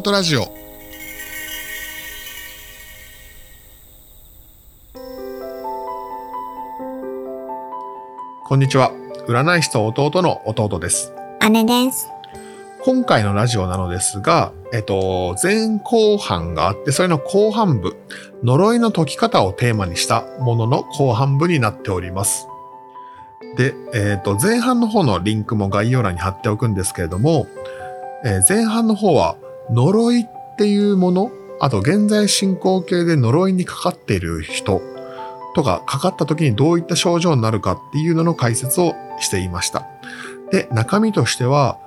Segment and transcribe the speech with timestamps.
[0.00, 0.46] 弟ラジオ
[8.46, 8.92] こんにちは
[9.28, 11.12] 占い師と弟の弟です
[11.50, 12.08] 姉です。
[12.82, 17.96] 今回のラジオなのですが、えっと、前後半があって、それの後半部、
[18.42, 22.46] 呪いの解き方をテーマにしたものの後半部になっております。
[23.56, 27.46] で、えっと、前半の方のリンクも概要欄に貼っておくんですけれども、
[28.24, 29.36] えー前半の方は、
[29.72, 34.82] 呪いっていうもの、あと現在進行形で呪いにかかっている人
[35.54, 39.86] とか、かかった時にどういった症状になるかっていうのの解説をしていました。
[40.50, 41.78] で、中身としては、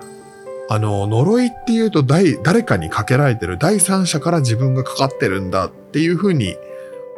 [0.69, 6.55] あの、呪いっていうと誰かにかけられてる第三者から自分がかかってるんだっていうふうに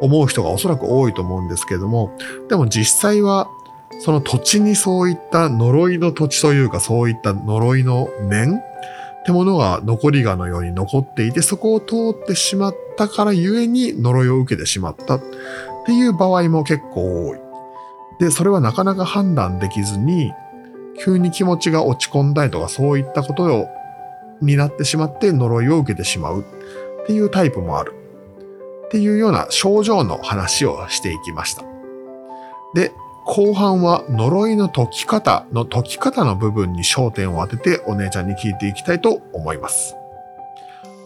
[0.00, 2.16] 思う人がおそらく多いと思うんですけれども、
[2.48, 3.48] でも実際は
[4.00, 8.60] その土地にそういった呪いの土地というかそういった呪いの念
[9.26, 15.22] ってものが残りがのように残っていて、そこを通ってしまったからゆえに呪いを受けてしまったっ
[15.84, 17.38] ていう場合も結構多い。
[18.20, 20.32] で、それはなかなか判断できずに、
[21.00, 23.66] 急に気持ちが落ち込んだりとかそういったことを
[24.40, 26.42] になってしまって呪いを受けてしまう
[27.02, 27.94] っていうタイプもある。
[28.86, 31.64] っていうような症状の話をしていきました。
[32.74, 32.92] で、
[33.26, 39.96] 後半は呪いの解き方の解き方の部分に焦点を当ててお姉ちゃんに聞いていきたいと思います。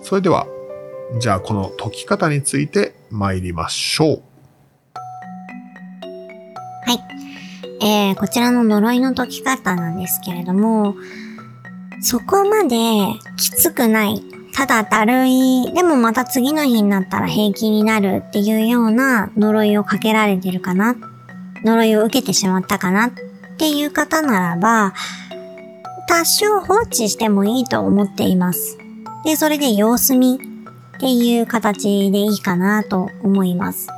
[0.02, 0.46] それでは、
[1.18, 4.22] じゃあこの解き方について参りましょう。
[6.84, 10.96] はいえー、こちらの呪いの解き方なんですけれども、
[12.02, 12.76] そこまで
[13.38, 14.22] きつくない。
[14.54, 15.72] ただだるい。
[15.72, 20.96] でもまた次の日になったら平気になるっていうような呪いをかけられてるかな。
[21.64, 23.10] 呪いを受けてしまったかなっ
[23.58, 24.94] ていう方ならば、
[26.08, 28.78] 多少放置してもいいと思っています。
[29.24, 30.40] で、それで様子見
[30.96, 33.88] っていう形でいいかなと思います。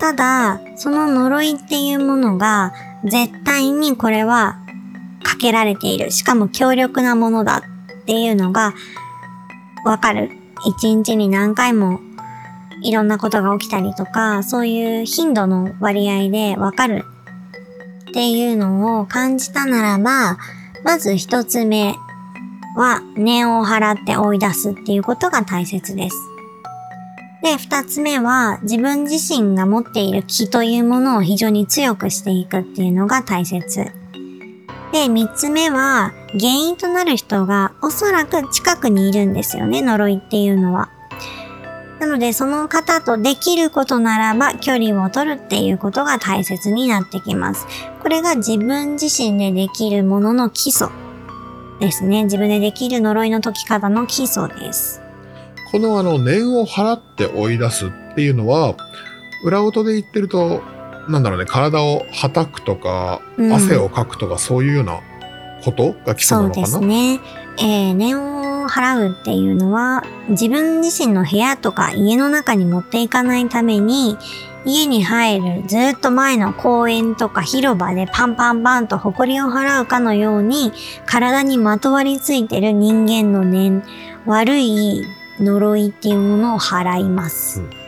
[0.00, 2.72] ただ、その呪いっていうものが、
[3.04, 4.58] 絶対にこれは
[5.22, 6.10] かけられている。
[6.10, 7.62] しかも強力なものだ
[8.02, 8.74] っていうのが
[9.84, 10.30] わかる。
[10.66, 12.00] 一日に何回も
[12.84, 17.04] いろんなことが起きたりとか、そういう頻度の割合でわかる
[18.10, 20.38] っていうのを感じたならば、
[20.84, 21.94] まず一つ目
[22.76, 26.16] は念を払って追い出すっていうことが大切です。
[27.42, 33.92] で、二つ目は自分自身が持っている気というものを非常に強くしていくっていうのが大切。
[34.92, 40.90] で、三つ目は原因となる人がおそらく近くにいるんですよね、呪いっていうのは。
[42.04, 47.66] なので、その方とできることならば距離を取るっていうことが大切になってきます。
[48.02, 50.88] これが自分自身でできるものの基礎
[51.80, 52.24] ですね。
[52.24, 55.00] 自分でできる呪いの解き方の基礎です。
[55.72, 58.76] このあの念を払って追い出すっていうのは
[59.42, 60.62] 裏音で言ってると
[61.08, 65.00] なんだろうね体をはたくとかうん汗をかくとかそういうような
[65.64, 67.20] ことが基礎なのかな、そうですね。
[67.56, 68.43] えー、念を
[68.74, 74.16] 払うっていうのは、自分自身の部屋とか家の中に持っていかないために、
[74.64, 80.72] 家に入るずっと前の公園とか広場でパンパンパンと埃を払うかのように、
[81.06, 83.82] 体にまとわりついてる人間の念、
[84.26, 85.04] 悪い
[85.38, 87.60] 呪いっていうものを払います。
[87.60, 87.84] うん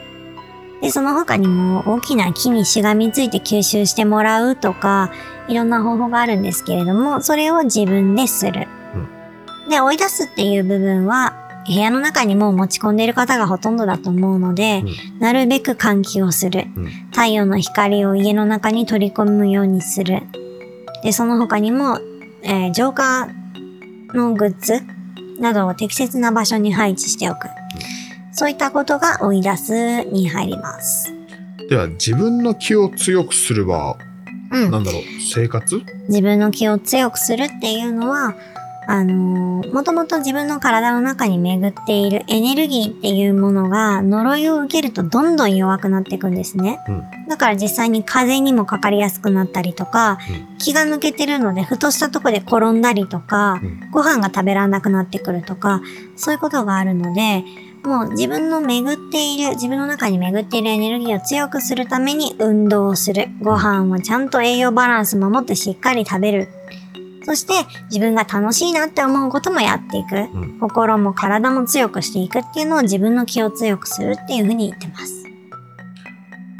[0.80, 5.10] で、その他にも大きな木にしがみついて吸収してもらうとか、
[5.48, 8.68] いろんな方法があるんですけれども、それを自分でする。
[9.68, 11.34] で、追い出すっていう部分は、
[11.66, 14.84] 部屋の中にもう持ち込んでいる方がほとんどだと思うので、
[15.18, 16.66] なるべく換気をする。
[16.76, 20.22] うん太陽の光を家の中に取り込むようにする。
[21.02, 21.98] で、その他にも、
[22.42, 23.28] えー浄化
[24.14, 24.80] のグッズ
[25.40, 27.48] などを適切な場所に配置しておく。
[28.32, 31.12] そういったことが追い出すに入ります。
[31.68, 33.96] では自分の気を強くするは
[34.52, 34.70] うん。
[34.70, 35.82] なんだろう生活？
[36.08, 38.34] 自分の気を強くするっていうのは、
[38.86, 46.80] あのーもともと自分の体の中に巡っているエネルギーっていうものが呪いを受けるとどんどん弱くなっていくんですね。
[46.88, 50.18] うんだから実際に風邪にもかかりやすくなったりとか、
[50.56, 55.80] う気が抜けてるのでふとしたとこで転んだりとか、うんご飯が食べられなくなってくるとか、
[56.16, 57.44] そういうことがあるので、
[57.84, 63.28] もう自分の巡っている、自分の中に巡っているエネルギーを強くするために運動をする。
[63.40, 66.48] ご飯をちゃんと栄養バランス守ってしっかり食べる。
[67.26, 67.54] そして
[67.86, 70.14] 自分が楽しいなって思うこともやっていく。
[70.14, 75.24] うん心も体も強くしていくっていうのを自分の気を強くするっていうふうに言ってます。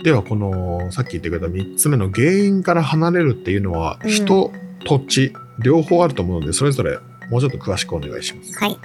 [0.03, 4.51] ではこのさっき言ってくれた3つ目の原因から離れるっていうのは、うん人
[4.85, 6.99] 土地両方あると思うのでそれぞれ
[7.31, 8.53] もうちょっと詳しくお願いします。
[8.59, 8.77] はい。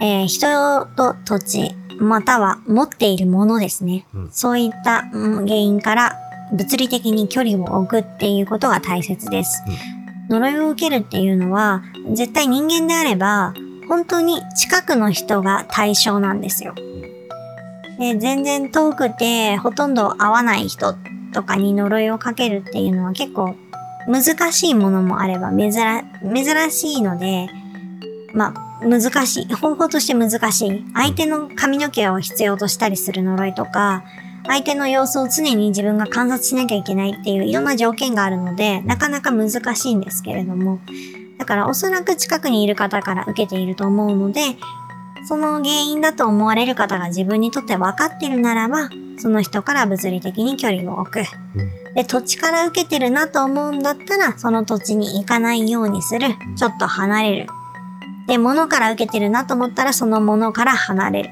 [0.00, 4.06] えー人と土地、または持っているものですね。
[4.14, 6.12] うんそういったうん原因から
[6.52, 9.60] 物理的に距離を置くっていうことが大切です。
[10.28, 11.82] 呪いを受けるっていうのは、
[12.12, 13.54] 絶対人間であれば、
[13.88, 16.74] 本当に近くの人が対象なんですよ。
[17.98, 20.94] で、全然遠くてほとんど会わない人
[21.32, 23.54] とかに呪いをかけるっていうのは結構
[24.08, 27.48] 難しいものもあれば珍珍しいので、
[28.34, 29.54] まあ、難しい。
[29.54, 30.84] 方法として難しい。
[30.94, 34.04] 相手の髪の毛を必要としたりする呪いとか、
[34.48, 40.80] 相手の様子を常に自分が観察しなきゃいけないっていういろんな条件があるので、なかなか難しいんですけれども、
[41.38, 44.40] だからおそらく近くにいる方から受けていると思うので、
[45.28, 48.88] その原因だと思われる方が自分にとって分かってるならば、
[49.18, 51.22] その人から物理的に距離を置く。
[51.94, 56.28] で、土地から受けてるなと思うんだったら、その土地に行かないようにする。
[56.56, 57.46] ちょっと離れる。
[58.28, 61.30] で、物から受けてるなと思ったら、その物から離れる。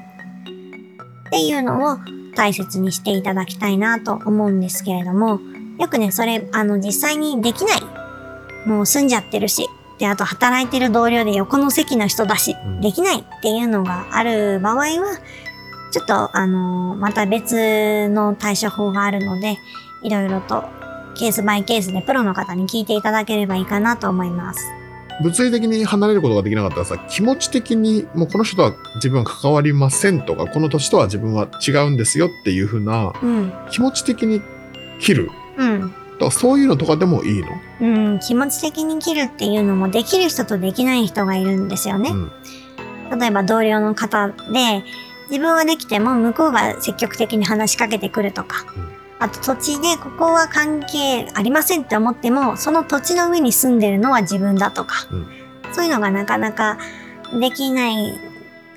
[1.27, 1.97] っていうのを
[2.35, 5.39] 大切にしていただきたいなと思うんですけれども、
[5.79, 7.81] よくね、それ、あの、実際にできない。
[8.67, 9.67] もう住んじゃってるし。
[9.97, 14.87] で、あと働いてる同僚で横の席の人だしうん、できないっていうのがある場合は、
[15.91, 19.57] ちょっと、あのまた別の対処法があるので、
[20.03, 20.63] いろいろと
[21.15, 24.84] ケースバイケースでプロの方に聞いていただければいいかなと思います。
[25.23, 33.53] 物理的に離れることができなかったらさ、気持ち的にもうこの人とは自分は関わりませんとか、この年とは自分は違うんですよっていう風なうん。
[33.71, 34.41] 気持ち的に
[34.99, 35.31] 切る。
[35.57, 35.81] うん。
[35.81, 35.95] だか
[36.25, 37.47] らそういうのとかでもいいの？
[37.81, 38.19] うん。
[38.19, 42.09] 気持ち的に切るっていうのもできる人とできない人がいるんですよね。
[42.09, 42.31] うん。
[43.19, 44.83] 例えば同僚の方で、
[45.29, 48.95] 自分はできても向こうが積極的に話しかけてくるとか、うん
[49.25, 55.27] あと土地でここは関係ありませんって思っても、その土地の上に住んでるのは自分だとか、うん。
[55.73, 56.77] そういうのがなかなか
[57.39, 58.19] できない、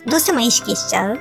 [0.06, 1.18] どうしても意識しちゃうっ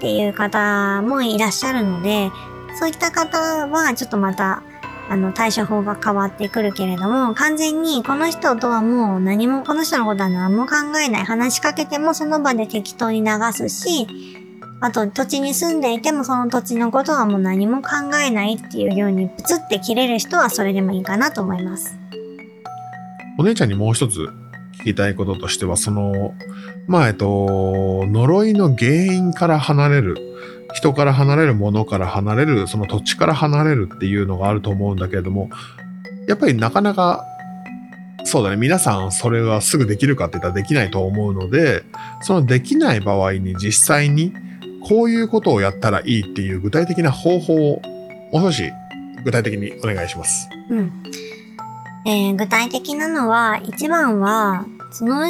[0.00, 2.30] ていう方もいらっしゃるので、
[2.78, 4.62] そういった方はちょっとまた、
[5.10, 11.24] あの、対処法が変わってくるけれども、完全にこの人とはもう何も、この人のことは何も考えない。
[11.24, 14.39] 話しかけてもその場で適当に流すし、
[14.80, 17.88] あと土地に住んでいてもその土地のことはもう何も考
[18.24, 21.98] えないっていうようにプツって切れる人はそれでもいいかなと思います。
[23.38, 24.28] お姉ちゃんにもう一つ
[24.80, 26.34] 聞きたいこととしては、その、
[26.86, 30.16] まあ、えっと、呪いの原因から離れる、
[30.72, 35.50] 人から離れる、物から離れる、その土地から離れるっていうのがあると思うんだけれども、
[36.26, 37.24] やっぱりなかなか、
[38.24, 41.82] そうだね、皆さんそれはすぐできるかって言ったらできないと思うので、
[42.22, 44.32] そのできない場合に実際に
[44.88, 47.82] こういうことをやったらいいっていう具体的な方法を、
[48.32, 48.70] もう少し
[49.24, 50.48] 具体的にお願いします。
[50.70, 50.92] うん。
[52.06, 55.26] えー具体的なのは、一番は、その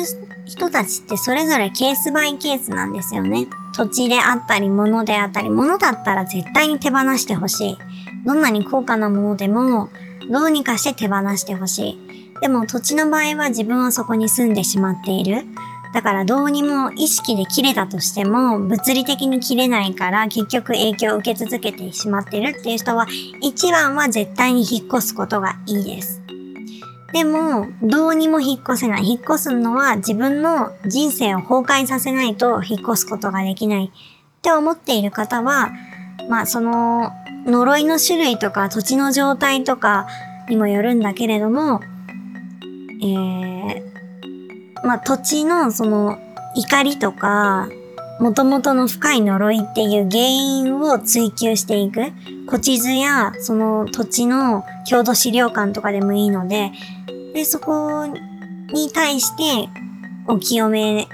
[0.47, 3.49] 人たちってそれぞれケースバイケースなんですよね。
[3.75, 7.79] 土地であったり、物であったり、物だったら絶対に手放してほしい。
[8.25, 9.91] どんなに高価なものでも、
[10.31, 11.99] どうにかして手放してほしい。
[12.41, 15.44] でも土地の場合は自分はそこに住んでしまっている。
[15.92, 23.06] だからどうにも意識で切れたとしても物理的に切れないから結局影響を受け続けてしまってるっていう人は
[23.40, 26.20] 一番は絶対に引っ越すことがいいです。
[27.12, 29.04] でも、どうにも引っ越せない。
[29.04, 35.70] 引っ越すのは自分の人生を崩壊させないと引っ越すことができないって思っている方は、
[36.28, 37.11] まあその
[37.47, 40.06] 呪いの種類とか土地の状態とか
[40.49, 41.80] にもよるんだけれども、
[43.02, 43.60] えー、
[44.84, 46.18] まあ土地のその
[46.54, 47.68] 怒りとか、
[48.20, 52.12] 元々の深い呪いっていう原因を追求していく。
[52.46, 56.72] 古地図やその土地の郷土資料館とかでもいいので、
[57.32, 58.06] で、そこ
[58.72, 59.68] に対して
[60.26, 61.08] お清め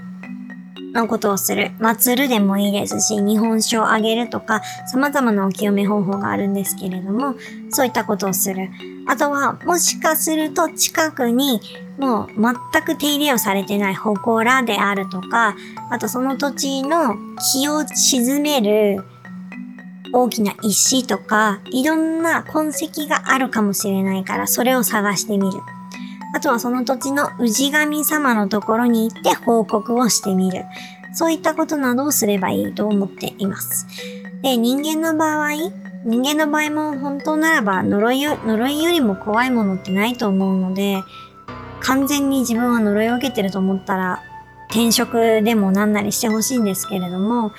[0.96, 1.70] のことをする。
[1.78, 7.34] 祭るでもいいですし、日本酒をあげるとか、様々なお清め方法があるんですけれども、
[7.70, 8.68] そういったことをする。
[9.06, 11.60] あとは、もしかすると近くに
[11.98, 12.28] もう
[12.72, 15.54] 全く手入れをされてない祠であるとか、
[15.90, 17.14] あとその土地の
[17.52, 19.04] 気を沈める
[20.12, 25.60] 大きな石とか、いろんな痕跡があるかもしれないから、それを探してみる。
[26.36, 30.66] あとはその土地の氏神様のところに行って報告をしてみる。
[31.14, 33.86] そういったことなどをすればいいと思っています。
[34.42, 35.52] で、人間の場合、
[36.04, 41.02] 人間の場合も本当ならば呪いよ呪いよりも怖いものってないと思うので、
[41.80, 44.22] 完全に自分は呪いを受けてると思ったら、
[44.68, 47.52] 転職でもなんなりしてほしいんですけれども、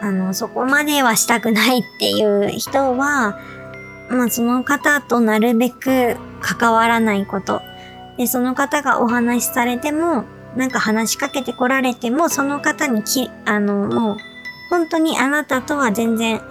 [0.00, 3.40] あの、そこまではしたくないっていう人は、
[4.08, 7.62] まあその方となるべく関わらないこと。
[8.20, 10.24] で、その方がお話しされても、
[10.54, 14.16] なんか話しかけてこられても、その方にき、あの、もう、
[14.68, 16.42] 本当にあなたとは全然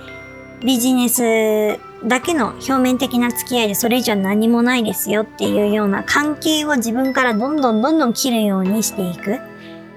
[0.66, 9.40] ビジネスだけの表面的な付き合いでそれ以上何もないですよっていうような関係を自分からどんどんどんどん切るようにしていく。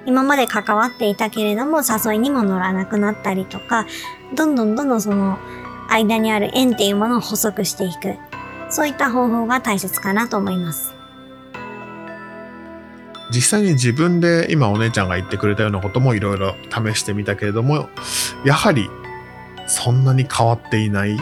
[0.05, 3.87] 今まで関わっていたけれども誘いにも乗らなくなったりとか、
[4.35, 5.39] どんどんどんどんその
[5.89, 8.17] 間にある縁っていうものを補足していく。
[8.69, 10.92] そういった方法が大切かなと思います。
[13.35, 17.89] 実際に自分で今お姉ちゃんが言ってくれたようなこともいろいろ試してみたけれども
[18.45, 18.89] やはり
[19.67, 21.17] そんなに変わっていない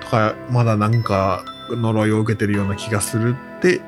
[0.00, 3.80] とかまだなんか呪いを受けてるような気がするって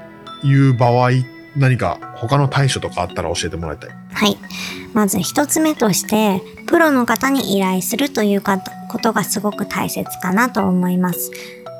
[0.44, 1.10] いう場合
[1.56, 3.90] 何か他の対処とかあったら教えてもらいたい。
[4.12, 4.36] はい。
[4.94, 8.58] まず一つ目として、プロの方に依頼するというこ
[9.02, 11.30] とがすごく大切かなと思います。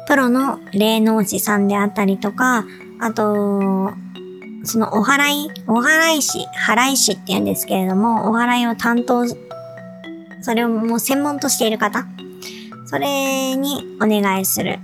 [0.06, 2.64] プロの霊能師さんであったりとか、
[3.00, 3.92] あと、
[4.68, 9.24] そのお祓い、お祓い師、払い師って言うんですけれども、お祓いを担当、
[10.42, 12.06] それをもう専門としている方、
[12.84, 14.78] それにお願いする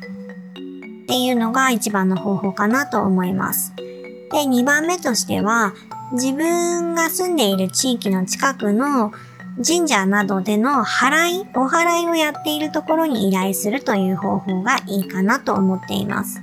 [1.05, 3.75] っていうのが一番の方法かなと思います。
[3.77, 5.75] で、2番目としては、
[6.13, 9.13] 自分が住んでいる地域の近くの
[9.65, 16.41] 神社などでの払い、お祓いをやっているところに依頼するという方法がいいかなと思っています。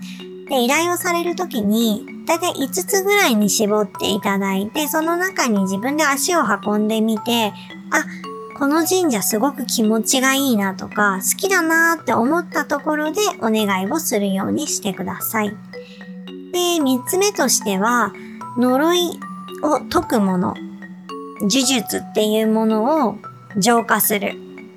[0.51, 7.53] で、依頼をされるときに、だいたい5つぐらいに絞っていただいて、その中に自分で足を運んでみて、
[7.89, 8.03] あ、
[8.59, 15.51] この神社すごく気持ちがいいなとか、好きだなって思ったところでお願いをするようにしてください。
[16.51, 18.11] で、3つ目としては、
[18.57, 19.19] 呪い
[19.63, 20.53] を解くもの、
[21.39, 23.15] 呪術っていうものを
[23.55, 24.33] 浄化する。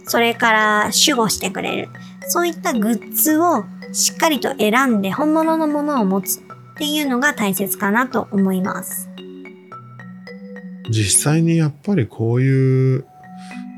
[0.06, 1.88] それから守護してくれる。
[2.28, 3.64] そういったグッズを
[3.94, 6.42] しっかりと選んで本物のものを持つっ
[6.76, 9.08] ていうのが大切かなと思います。
[10.90, 13.06] 実際にやっぱりこういう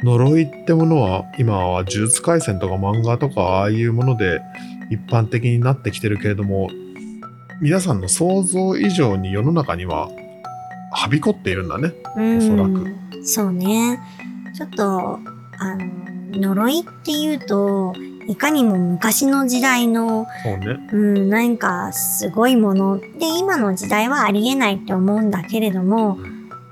[0.02, 4.40] 呪いってものは今は呪術廻戦とか漫画とかああいうもので
[4.90, 6.68] 一般的になってきてるけれども
[7.60, 10.08] 皆さんの想像以上に世の中には
[10.92, 11.92] はびこっているんだね。
[12.16, 12.96] うんおそらく。
[13.22, 14.00] そうね。
[14.54, 15.18] ちょっと、
[15.58, 17.94] あの、呪いっていうと、
[18.28, 20.88] いかにも昔の時代のそうね。
[20.92, 22.98] うん、なんかすごいもの。
[22.98, 26.18] で、今の時代はありえないって思うんだけれども、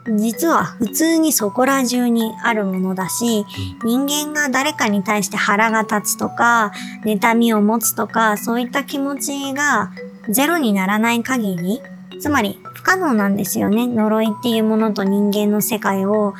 [0.06, 3.44] 実は普通にそこら中にあるものだし、
[3.84, 6.72] 人間が誰かに対して腹が立つとか、
[7.04, 9.92] 妬みを持つとか、そういった気持ちが
[10.28, 11.80] ゼロにならない限り、
[12.20, 13.86] つまり不可能なんですよね。
[13.86, 16.34] 呪いっていうものと人間の世界を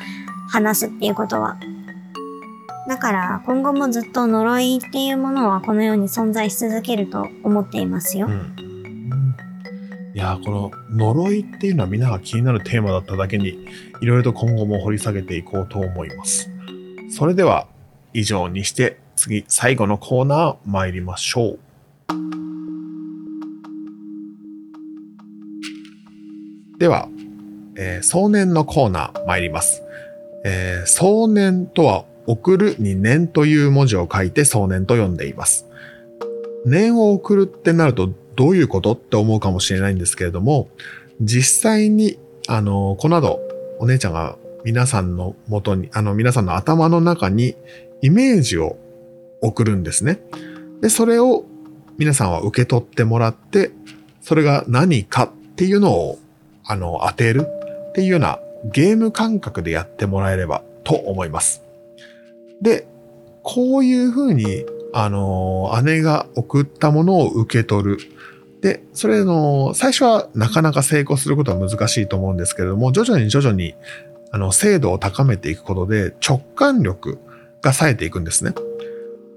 [0.49, 1.57] 話すっていうことは。
[2.87, 8.29] だから今後もずっと呪いっていうものはこの世に存在し続けると思っていますよう。
[8.29, 9.35] ん。
[10.13, 10.71] いやこの
[11.13, 13.67] 呪いっていうのはみんなが気になるテーマだっただけに
[14.01, 16.49] いろいろと今後も掘り下げていこうと思います。
[17.09, 17.67] それでは
[18.13, 21.59] 以上にして次最後のコーナー参りましょう。
[26.77, 27.07] では、
[27.77, 29.81] えー壮年のコーナー参ります。
[30.45, 35.67] えー壮年とは送るに年という文字を書いて壮年と読んでいます。
[36.65, 40.69] 年を送るってなるとどういうことって思うかもしれないんですけれども、
[41.21, 42.17] 実際に、
[42.47, 43.39] あの、この後、
[43.79, 47.55] お姉ちゃんが皆さんの元に、あの、皆さんの頭の中に
[48.01, 48.77] イメージを
[49.41, 50.19] 送るんですね。
[50.81, 51.45] で、それを
[51.97, 53.71] 皆さんは受け取ってもらって、
[54.21, 56.19] それが何かっていうのを、
[56.65, 57.45] あの、当てる
[57.89, 61.64] っていうようなゲーム感覚でやってもらえればと思います。
[62.61, 62.87] で、
[63.43, 64.65] こういうふうに
[64.97, 67.97] あの、姉が送ったものを受け取る。
[68.61, 73.75] で、それの、最初はなかなか成功することは難しいと思うんですけれども、徐々に徐々に、
[74.31, 77.19] あの、精度を高めていくことで直感力
[77.61, 78.53] が冴えていくんですね。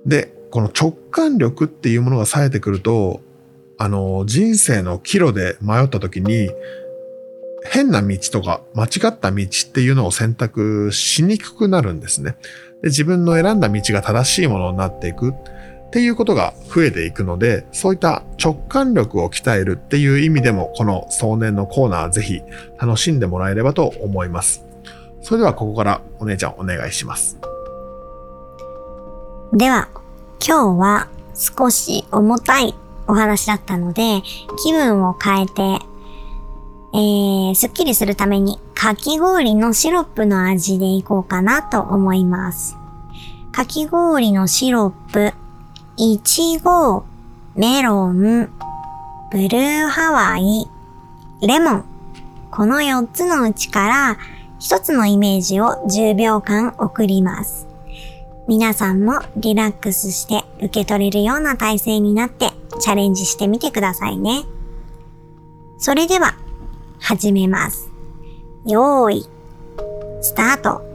[0.07, 3.21] で、この直感力っていうものが冴えてくると、
[3.79, 6.51] あの、人生の岐路で迷った時に、
[7.65, 12.37] 変な道とか間違った道っていうのを選択しにくくなるんですね。
[12.83, 15.33] で自分の選んだ道が正しいものになっていく
[15.89, 22.43] っていうことが増えていくので、そういった直感力を鍛えるっていう意味でも、この壮年のコーナーぜひ
[22.79, 24.65] 楽しんでもらえればと思います。
[25.23, 27.39] それではここからお姉ちゃんお願いします。
[29.55, 29.89] では、
[30.47, 32.75] 今日は少し重たい
[33.07, 34.23] お話だったので、
[34.63, 35.79] 気分を変えて、
[36.95, 42.77] えー、すっきりするために、かき氷のシロップの味でいこうかなと思います。
[43.53, 45.35] かき氷のシロップ、
[45.97, 47.05] いちご、
[47.55, 48.51] メロン、
[49.31, 50.71] ブルーハワイ、
[51.47, 51.85] レモン
[52.51, 54.19] この4つのうちから
[54.61, 57.69] 1つのイメージを10秒間送ります。
[58.49, 64.45] 皆さんもリラックスして受け取れるような体勢になってチャレンジしてみてくださいね。
[65.79, 66.35] それでは、
[67.01, 67.91] 始めます。
[68.67, 69.27] よーい、
[70.21, 70.87] スタート。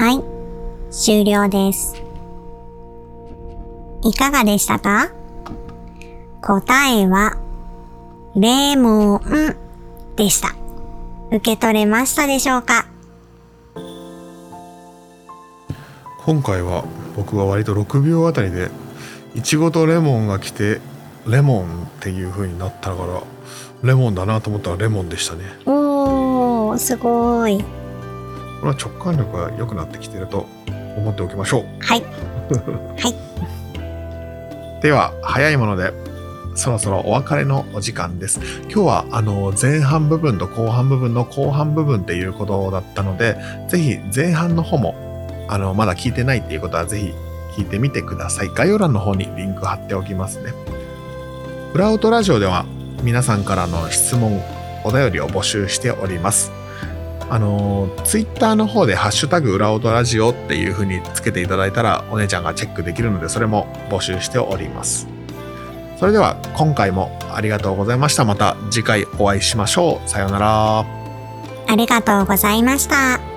[0.00, 0.22] はい、
[0.92, 1.96] 終了です。
[4.04, 5.10] いかがでしたか？
[6.40, 6.62] 答
[6.96, 7.36] えは、
[8.36, 9.56] レモン
[10.14, 10.54] でした。
[11.30, 12.86] 受け取れましたでしょうか？
[16.24, 16.84] 今回は
[17.16, 18.70] 僕は割と6秒あたりで
[19.34, 20.80] いちごとレモンが来て
[21.26, 23.22] レモンっていう風になったから
[23.82, 27.58] レモンだなと思ったらレモンでしたねおー、すごい。
[28.60, 30.46] これは直感力が良くなってきてると
[30.96, 32.02] 思っておきましょうはい。
[32.02, 33.14] はい。
[34.82, 35.92] では早いもので
[36.54, 38.40] そろそろお別れのお時間です。
[38.62, 43.36] 今日はあの前半部分と後半部分の後半部分っていうことだったので
[43.68, 44.94] ぜひ前半の方も
[45.48, 47.14] あのまだ聞いてないっていうことはぜひ
[47.60, 48.50] 聞いてみてください。
[48.54, 50.52] 概要欄の方にリンク貼っておきますね。
[51.72, 52.64] フラウトラジオでは
[53.02, 54.42] 皆さんからの質問
[54.84, 56.52] お便りを募集しております。
[57.30, 65.17] あのツイッターの方でハッシュタグ裏音ラジオっていう風につけていただいたらお姉ちゃんがチェックできるのでそれも募集しております。
[65.98, 68.24] それでは今回もありがとうございました。
[68.24, 70.08] また次回お会いしましょう。
[70.08, 70.84] さようなら。
[71.66, 73.27] ありがとうございました。